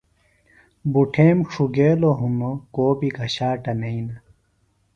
[0.91, 4.15] بُٹھیم ڇُھگیلوۡ ہِنوۡ کو بیۡ گھشاٹہ نئینہ۔